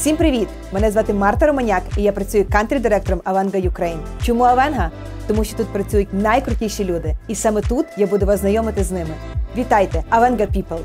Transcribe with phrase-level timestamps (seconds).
[0.00, 0.48] Всім привіт!
[0.72, 3.98] Мене звати Марта Романяк, і я працюю country-директором Avenga Ukraine.
[4.22, 4.90] Чому Avenga?
[5.26, 9.14] Тому що тут працюють найкрутіші люди, і саме тут я буду вас знайомити з ними.
[9.56, 10.80] Вітайте, Avenga People!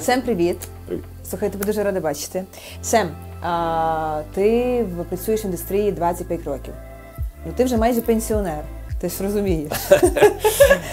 [0.00, 0.56] Сем, привіт!
[0.86, 1.04] Привіт.
[1.30, 2.44] Слухай, тебе дуже рада бачити.
[2.82, 3.08] Сем,
[3.42, 6.74] а, ти працюєш в індустрії 25 років.
[7.46, 8.64] Ну ти вже майже пенсіонер.
[9.00, 9.72] Ти ж розумієш.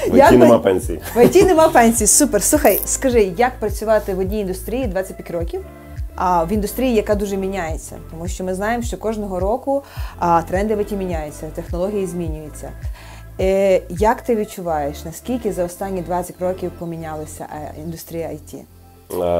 [0.09, 0.99] В ІТ нема пенсії.
[1.15, 2.07] В ІТ нема пенсії.
[2.07, 2.43] Супер.
[2.43, 5.65] Слухай, скажи, як працювати в одній індустрії 25 років,
[6.17, 7.97] в індустрії, яка дуже міняється?
[8.11, 9.83] Тому що ми знаємо, що кожного року
[10.19, 12.71] а, тренди в ІТ міняються, технології змінюються.
[13.39, 18.53] Е, як ти відчуваєш, наскільки за останні 20 років помінялася е, індустрія ІТ?
[18.53, 18.63] Е,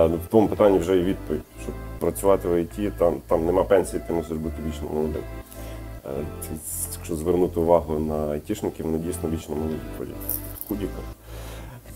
[0.08, 1.42] В тому питанні вже є відповідь.
[1.64, 5.24] Щоб працювати в ІТ, там, там нема пенсії, ти мусиш бути вічно молодим.
[6.96, 10.16] Якщо звернути увагу на айтішників, вони дійсно вічно молоді ходять
[10.66, 11.04] в худіках.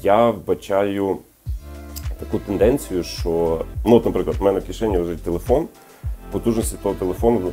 [0.04, 1.18] Я вбачаю
[2.20, 5.68] таку тенденцію, що, ну, от, наприклад, в мене в кишені лежить телефон.
[6.32, 7.52] Потужності того телефону,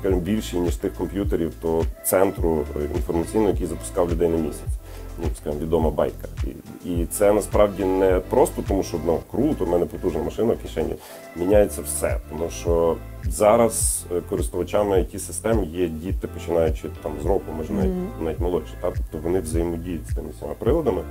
[0.00, 4.76] скажімо, більші, ніж тих комп'ютерів, то центру інформаційного, який запускав людей на місяць.
[5.22, 6.28] Ну, скажімо, відома байка.
[6.44, 10.62] І, і це насправді не просто тому, що ну, круто, в мене потужна машина в
[10.62, 10.94] кишені.
[11.36, 12.20] Міняється все.
[12.30, 17.92] Тому що зараз е, користувачами it систем є діти, починаючи там з року, може навіть,
[18.20, 18.72] навіть молодші.
[18.80, 18.90] Та?
[18.90, 21.02] Тобто вони взаємодіють з тими всіма приладами.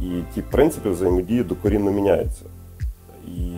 [0.00, 2.44] І ті принципи взаємодії докорінно міняються.
[3.26, 3.52] І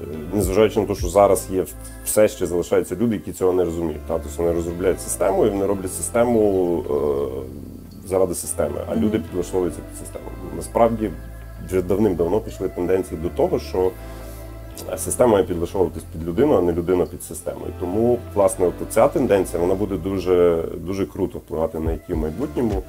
[0.00, 1.64] е, незважаючи на те, що зараз є
[2.04, 4.00] все ще залишаються люди, які цього не розуміють.
[4.08, 9.98] Тобто вони розробляють систему і вони роблять систему е, заради системи, а люди підлаштовуються під
[9.98, 10.24] систему.
[10.56, 11.10] Насправді
[11.66, 13.90] вже давним-давно пішли тенденції до того, що
[14.96, 17.60] система підлаштовуватись під людину, а не людина під систему.
[17.68, 22.16] І тому, власне, от ця тенденція вона буде дуже, дуже круто впливати на які в
[22.16, 22.82] майбутньому.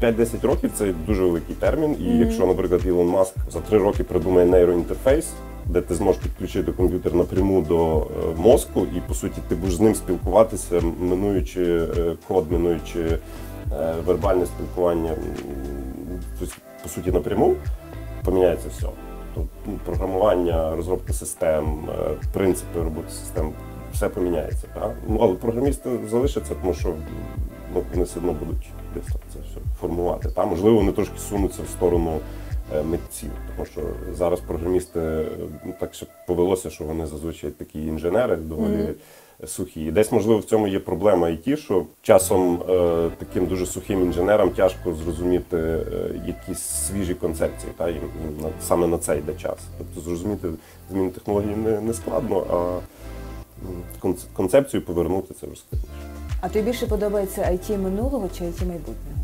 [0.00, 1.96] 5-10 років це дуже великий термін.
[2.00, 5.26] І якщо, наприклад, Ілон Маск за 3 роки придумає нейроінтерфейс,
[5.66, 9.80] де ти зможеш підключити комп'ютер напряму до е, мозку, і по суті ти будеш з
[9.80, 15.14] ним спілкуватися, минуючи е, код, минуючи е, вербальне спілкування,
[16.40, 17.54] тобто, по суті, напряму,
[18.24, 18.86] поміняється все.
[19.36, 23.52] Тобто програмування, розробка систем, е, принципи роботи систем,
[23.92, 24.66] все поміняється.
[24.74, 24.94] Так?
[25.08, 26.94] Ну, але програмісти залишаться, тому що
[27.74, 30.28] ну, вони все одно будуть десь це все формувати.
[30.28, 30.46] Та?
[30.46, 32.20] Можливо, вони трошки сунуться в сторону
[32.74, 33.80] е, митців, тому що
[34.14, 35.26] зараз програмісти е,
[35.64, 38.94] ну, так ще повелося, що вони зазвичай такі інженери доволі.
[39.44, 39.90] Сухі.
[39.90, 44.50] Десь, можливо, в цьому є проблема і ті, що часом е, таким дуже сухим інженерам
[44.50, 45.84] тяжко зрозуміти е,
[46.26, 47.94] якісь свіжі концепції, та, і
[48.42, 49.58] на, саме на це йде час.
[49.78, 50.48] Тобто зрозуміти
[50.90, 52.80] зміну технології не, не складно, а
[54.36, 55.92] концепцію повернути це вже складніше.
[56.40, 59.15] А тобі більше подобається IT минулого чи IT майбутнього?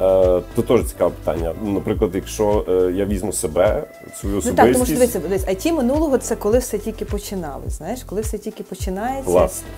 [0.00, 1.52] Е, то теж цікаве питання.
[1.62, 5.46] Ну, Наприклад, якщо е, я візьму себе, свою Ну особистість, так, тому що дивися, дивись,
[5.46, 7.62] IT минулого це коли все тільки починали.
[7.66, 9.30] Знаєш, коли все тільки починається.
[9.30, 9.68] Власне.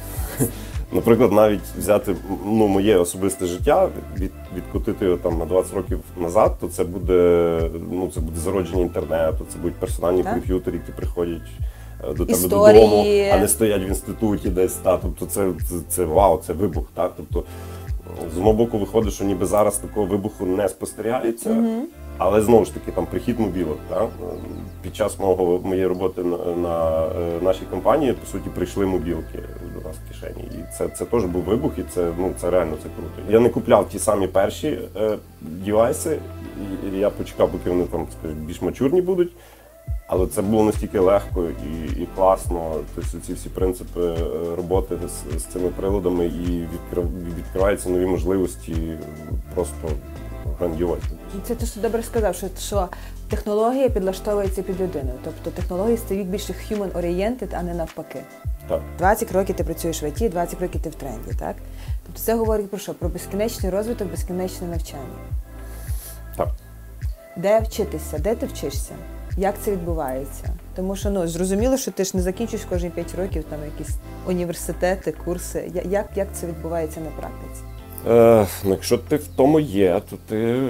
[0.92, 3.88] Наприклад, навіть взяти ну, моє особисте життя,
[4.18, 7.60] від, відкотити його там на 20 років назад, то це буде,
[7.90, 10.32] ну, це буде зародження інтернету, це будуть персональні Так.
[10.32, 11.42] комп'ютери, які приходять
[12.04, 12.82] е, до тебе Історії.
[12.82, 14.72] додому, а не стоять в інституті десь.
[14.72, 16.84] Та, тобто це, це, це вау, це вибух.
[16.94, 17.44] Та, тобто,
[18.34, 21.50] з одного боку виходить, що ніби зараз такого вибуху не спостерігається.
[22.18, 23.78] Але знову ж таки, там прихід мобілок.
[23.88, 24.08] Та?
[24.82, 29.38] Під час мого моєї роботи на, на е, нашій компанії по суті прийшли мобілки
[29.74, 30.42] до нас в кишені.
[30.42, 33.32] І це, це теж був вибух, і це ну це реально це круто.
[33.32, 36.18] Я не купляв ті самі перші е, девайси,
[36.92, 39.32] і я почекав, поки вони там скажімо, більш мачурні будуть.
[40.06, 42.76] Але це було настільки легко і, і класно.
[42.94, 44.16] Тобто ці всі принципи е,
[44.56, 48.98] роботи з, з цими приладами і відкрив, відкриваються нові можливості
[49.54, 49.88] просто
[50.58, 51.18] грандіозні.
[51.44, 52.88] Це ти що добре сказав, що, що
[53.30, 55.12] технологія підлаштовується під людину.
[55.24, 58.20] Тобто технології стають більше human-oriented, а не навпаки.
[58.68, 58.80] Так.
[58.98, 61.56] 20 років ти працюєш в ІТ, 20 років ти в тренді, так?
[62.06, 62.94] Тобто це говорить про що?
[62.94, 65.18] Про безкінечний розвиток, безкінечне навчання.
[66.36, 66.48] Так.
[67.36, 68.18] Де вчитися?
[68.18, 68.94] Де ти вчишся?
[69.36, 70.44] Як це відбувається?
[70.76, 73.96] Тому що ну зрозуміло, що ти ж не закінчуєш кожні 5 років там якісь
[74.26, 75.70] університети, курси.
[75.90, 77.62] Як, як це відбувається на практиці?
[78.08, 80.62] Е, ну, якщо ти в тому є, то ти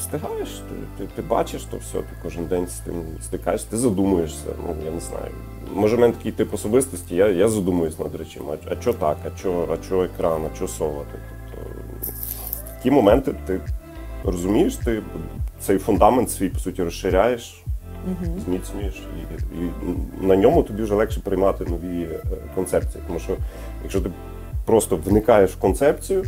[0.00, 4.46] встигаєш, ти, ти, ти бачиш то все, ти кожен день з тим стикаєшся, ти задумуєшся.
[4.66, 5.32] Ну я не знаю.
[5.74, 8.56] Може, в мене такий тип особистості, я, я задумуюсь над речима.
[8.70, 11.18] А, що так, а що, а що екран, а що совати?
[11.50, 11.70] Тобто
[12.02, 13.60] в такі моменти ти
[14.24, 15.02] розумієш, ти
[15.60, 17.64] цей фундамент свій по суті розширяєш.
[18.44, 19.70] Зміцнюєш, і, і
[20.26, 22.20] на ньому тобі вже легше приймати нові е,
[22.54, 23.04] концепції.
[23.06, 23.32] Тому що
[23.82, 24.10] якщо ти
[24.66, 26.24] просто вникаєш в концепцію,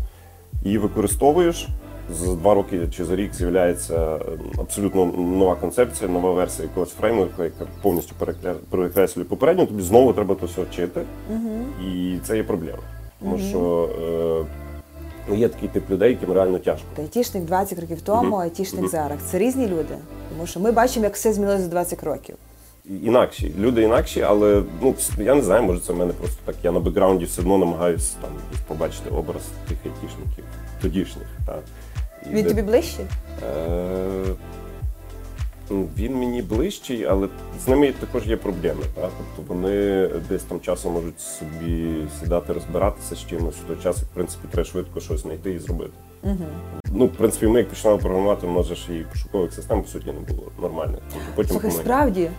[0.64, 1.68] її використовуєш,
[2.12, 4.20] за два роки чи за рік з'являється е,
[4.58, 8.14] абсолютно нова концепція, нова версія якогось фреймворку, яка повністю
[8.70, 11.02] перекреслює попередню, тобі знову треба то все вчити.
[11.86, 12.78] І це є проблема.
[13.20, 14.44] Тому що е,
[15.34, 16.86] є такий тип людей, яким реально тяжко.
[16.98, 18.34] Айтішник 20 років тому, Мгм.
[18.34, 18.90] айтішник Мгм.
[18.90, 19.18] зараз.
[19.30, 19.94] Це різні люди.
[20.30, 22.36] Тому що ми бачимо, як все змінилося за 20 років.
[23.02, 23.54] інакші.
[23.58, 26.54] Люди інакші, але ну я не знаю, може це в мене просто так.
[26.62, 28.30] Я на бекграунді все одно намагаюся там
[28.68, 30.44] побачити образ тих айтішників,
[30.82, 31.26] тодішніх.
[31.46, 31.62] Так.
[32.26, 32.98] І Він де- тобі ближче?
[33.02, 33.68] Е,
[34.28, 34.34] ну,
[35.70, 37.28] Він мені ближчий, але
[37.64, 38.80] з ними також є проблеми.
[38.94, 39.10] Так?
[39.36, 44.06] Тобто вони десь там часом можуть собі сідати, розбиратися з чимось, в той час, як
[44.06, 45.92] в принципі, треба швидко щось знайти і зробити.
[46.22, 46.44] Угу.
[46.92, 49.88] Ну, в принципі, ми як починали програмувати, у нас же ж і пошукових систем, по
[49.88, 51.00] суті, не було нормальних.
[51.08, 52.30] Тобто Потім Слухай, коли, справді, е,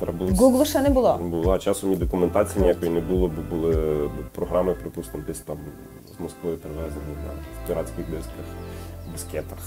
[0.00, 1.18] в Google ще не було.
[1.18, 3.98] була часом і документації ніякої не було, бо були
[4.34, 5.56] програми, припустимо, десь там
[6.16, 8.44] з Москви привезені на піратських дисках,
[9.12, 9.58] дискетах.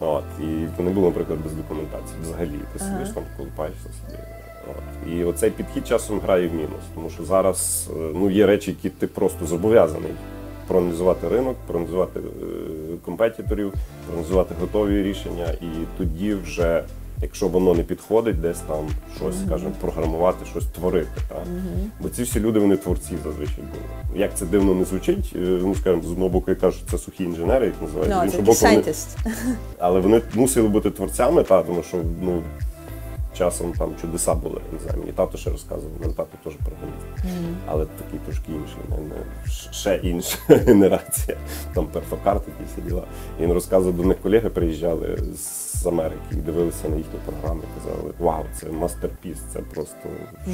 [0.00, 2.18] От, і не було, наприклад, без документації.
[2.22, 2.90] Взагалі, ти Ага.
[2.98, 4.18] сидиш там, колупаєшся собі.
[4.70, 5.12] От.
[5.12, 8.90] І оцей підхід часом грає в мінус, тому що зараз е, ну, є речі, які
[8.90, 10.10] ти просто зобов'язаний
[10.66, 12.22] проаналізувати ринок, проаналізувати е,
[13.04, 13.72] компетиторів,
[14.06, 15.66] проаналізувати готові рішення, і
[15.98, 16.84] тоді вже.
[17.22, 18.86] Якщо воно не підходить, десь там
[19.16, 21.20] щось, скажімо, програмувати, щось творити.
[21.28, 21.42] Так?
[22.00, 24.20] Бо ці всі люди, вони творці зазвичай були.
[24.20, 26.98] Як це дивно не звучить, е, ну скажімо, з одного боку я кажу, що це
[26.98, 28.82] сухі інженери, їх називають, з Ну, це іншого боку, вони,
[29.78, 32.42] але вони мусили бути творцями, та, тому що ну,
[33.38, 34.60] часом там чудеса були.
[34.72, 37.06] Не знаю, мені тато ще розказував, мене тато теж програміст.
[37.66, 39.22] Але такий трошки інший, не, не,
[39.72, 41.36] ще інша генерація.
[41.74, 43.02] Там перфокарти ті всі діла.
[43.40, 48.12] І він розказував, до них колеги приїжджали з Америки і дивилися на їхні програми, казали,
[48.18, 50.08] вау, це мастерпіс, це просто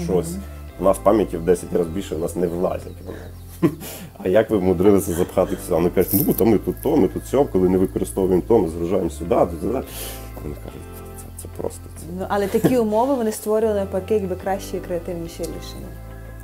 [0.05, 0.37] щось.
[0.81, 3.19] У нас пам'яті в 10 разів більше, у нас не влазять вони.
[4.25, 5.75] А як ви вмудрилися запхати сюди?
[5.75, 8.69] Вони кажуть, ну то ми тут то, ми тут сьо, коли не використовуємо то, ми
[8.69, 9.83] згружаємо сюди, туди.
[10.43, 10.92] Вони кажуть,
[11.43, 12.07] це, просто це.
[12.19, 15.89] Ну, але такі умови вони створювали навпаки, якби кращі і креативніші рішення.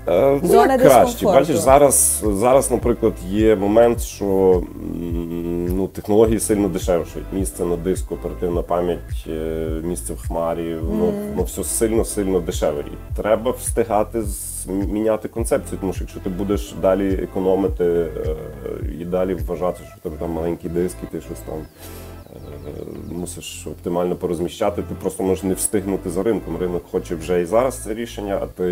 [0.09, 1.27] Е, ну, Зона як краще.
[1.27, 4.63] Бачиш, зараз, зараз, наприклад, є момент, що
[5.69, 7.27] ну, технології сильно дешевшують.
[7.33, 12.85] Місце на диску, оперативна пам'ять, е, місце в хмарі, ну, ну все сильно-сильно дешеве.
[13.17, 14.23] Треба встигати
[14.69, 18.37] міняти концепцію, тому що якщо ти будеш далі економити е,
[19.01, 21.59] і далі вважати, що в тебе там маленький диск, і ти щось там.
[22.67, 26.57] Е, Мусиш оптимально порозміщати, ти просто можеш не встигнути за ринком.
[26.57, 28.65] Ринок хоче вже і зараз це рішення, а ти,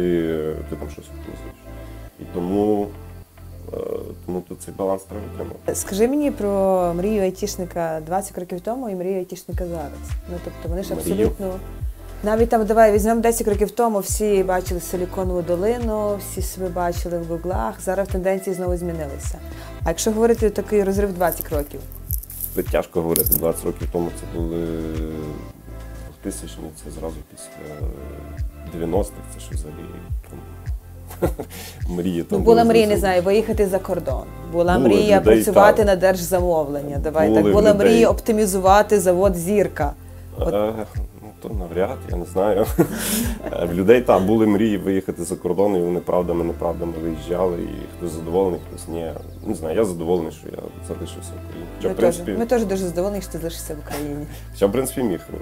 [0.71, 1.55] ти там щось оптимізуєш.
[2.21, 2.87] І тому,
[3.73, 3.77] е,
[4.27, 5.75] тому тут цей баланс треба витримати.
[5.75, 10.11] Скажи мені про мрію айтішника 20 років тому і мрію айтішника зараз.
[10.31, 11.55] Ну тобто вони ж абсолютно.
[12.23, 17.25] Навіть там давай візьмемо 10 років тому, всі бачили Силіконову долину, всі себе бачили в
[17.25, 17.81] гуглах.
[17.81, 19.39] Зараз тенденції знову змінилися.
[19.85, 21.81] А якщо говорити такий розрив 20 років,
[22.57, 23.37] Це тяжко говорити.
[23.37, 24.67] 20 років тому це були
[26.23, 29.85] 2000 це зразу після 90-х, це ж взагалі
[30.31, 31.31] там,
[31.97, 32.19] мрії.
[32.19, 34.23] ну Там була були мрія, не знаю, виїхати за кордон.
[34.53, 35.87] Була Були мрія людей, працювати так.
[35.87, 36.99] на держзамовлення.
[36.99, 37.87] Давай Були так була людей.
[37.87, 39.93] мрія оптимізувати завод зірка.
[40.39, 40.73] От- Ну,
[41.43, 42.67] то навряд, я не знаю.
[43.53, 47.97] Е, В людей так, були мрії виїхати за кордон, і вони правдами, неправдами виїжджали, і
[47.99, 49.13] хтось задоволений, хтось ні.
[49.47, 51.67] Не знаю, я задоволений, що я залишився в Україні.
[51.77, 54.27] Хоча, Ми в теж, ми теж дуже задоволені, що ти залишишся в Україні.
[54.53, 55.37] хоча, в принципі, міг, е,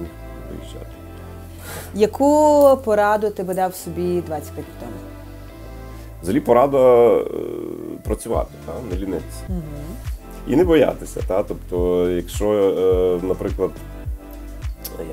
[0.00, 0.08] міг
[0.50, 0.86] виїжджати.
[1.94, 4.92] Яку пораду ти би дав собі 20 років тому?
[6.22, 7.24] Взагалі порада е,
[8.04, 9.42] працювати, та, не лінитися.
[10.48, 11.20] І не боятися.
[11.28, 11.42] Та?
[11.42, 13.70] Тобто, якщо, наприклад,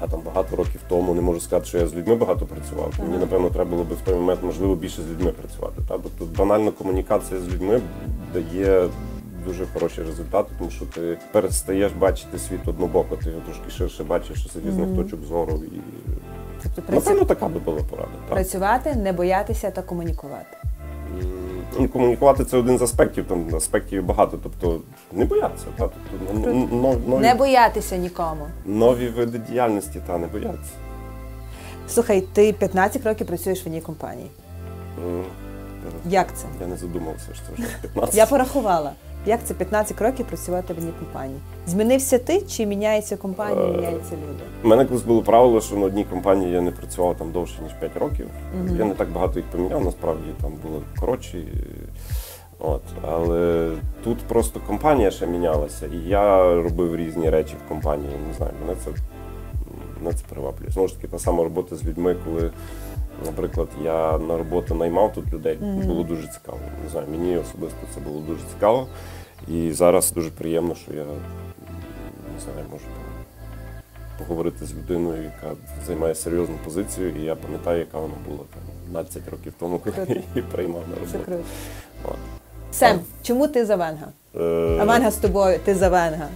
[0.02, 3.18] я там багато років тому не можу сказати, що я з людьми багато працював, мені,
[3.18, 5.82] напевно, треба було би в той момент, можливо, більше з людьми працювати.
[5.88, 5.98] Та?
[5.98, 7.82] Тобто банальна комунікація з людьми
[8.34, 8.90] дає
[9.46, 14.48] дуже хороші результати, тому що ти перестаєш бачити світ однобоко, ти його трошки ширше бачиш
[14.54, 15.62] з різних точок зору.
[15.66, 15.80] І...
[16.64, 17.06] Тобто працю...
[17.06, 18.12] Напевно, така би була порада.
[18.12, 18.30] Так.
[18.30, 20.58] працювати, не боятися та комунікувати.
[21.80, 24.40] Ну, комунікувати це один з аспектів, там аспектів багато.
[24.44, 24.80] Тобто
[25.12, 25.90] не боятися, та,
[26.30, 28.48] тобто, н- н- нові, Не боятися нікому.
[28.66, 30.72] нові види діяльності, та не боятися.
[31.88, 34.28] Слухай, ти 15 років працюєш в одній компанії.
[35.08, 35.24] М,
[36.06, 36.46] Як це?
[36.62, 38.16] Я не задумався, що це вже 15.
[38.16, 38.92] Я порахувала.
[39.26, 41.40] Як це 15 років працювати в одній компанії?
[41.68, 44.44] Змінився ти чи міняється компанія, Е, міняються люди?
[44.64, 47.72] У мене колись було правило, що на одній компанії я не працював там довше, ніж
[47.80, 48.28] 5 років.
[48.78, 51.44] Я не так багато їх поміняв, насправді там були коротші.
[52.60, 52.82] От.
[53.08, 53.72] Але
[54.04, 58.12] тут просто компанія ще мінялася, і я робив різні речі в компанії.
[58.28, 58.92] Не знаю, мене це,
[60.02, 60.70] мене це приваблює.
[60.70, 62.52] Знову ж таки, та сама робота з людьми, коли,
[63.26, 66.60] наприклад, я на роботу наймав тут людей, було дуже цікаво.
[66.84, 68.88] Не знаю, мені особисто це було дуже цікаво.
[69.48, 71.04] І зараз дуже приємно, що я
[72.36, 72.84] не знаю, можу
[74.20, 75.56] поговорити з людиною, яка
[75.88, 78.62] займає серйозну позицію, і я пам'ятаю, яка вона була там
[78.92, 80.14] 15 років тому, коли Круто.
[80.14, 81.26] я її приймав на Це роботу.
[81.26, 81.44] круто.
[82.06, 82.16] От.
[82.72, 84.08] Сем, чому ти за Венга?
[84.36, 86.28] Е, А Венга з тобою, ти за Венга.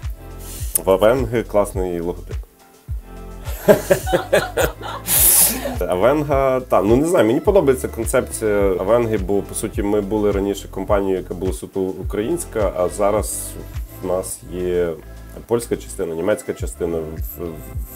[0.85, 2.35] В Авенги класний логотип.
[5.89, 10.67] Авенга, так, ну не знаю, мені подобається концепція Авенги, бо по суті ми були раніше
[10.71, 13.49] компанією, яка була суто українська, а зараз
[14.03, 14.89] в нас є
[15.47, 16.97] польська частина, німецька частина.
[16.97, 17.43] В,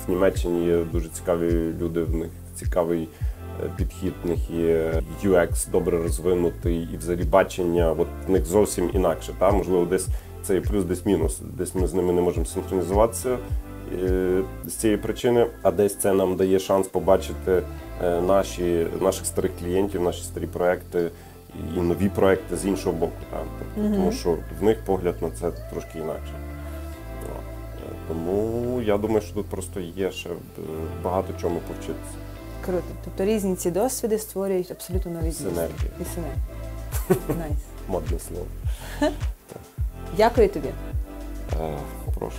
[0.06, 1.52] в Німеччині є дуже цікаві
[1.82, 3.10] люди, в них цікавий
[3.64, 8.92] е, підхід, в них є UX добре розвинутий і взагалі бачення, от в них зовсім
[8.94, 9.34] інакше.
[9.40, 9.52] Та?
[9.52, 10.08] Можливо, десь
[10.44, 11.40] це є плюс, десь мінус.
[11.58, 13.38] Десь ми з ними не можемо синхронізуватися е,
[14.66, 17.64] з цієї причини, а десь це нам дає шанс побачити
[18.04, 21.10] е, наші, наших старих клієнтів, наші старі проекти
[21.76, 23.14] і нові проекти з іншого боку.
[23.32, 23.38] Та?
[23.76, 26.34] Тобто, Тому що в них погляд на це трошки інакше.
[27.24, 30.34] Е, Тому я думаю, що тут просто є ще е,
[31.04, 32.16] багато чому повчитися.
[32.66, 32.84] Круто.
[33.04, 35.32] Тобто різні ці досвіди створюють абсолютно нові.
[35.32, 35.92] Синергія.
[36.02, 36.44] І синергія.
[37.40, 37.58] Nice.
[37.88, 38.46] Модне слово.
[40.18, 40.70] Дякую тобі.
[41.62, 41.78] Е,
[42.20, 42.38] прошу.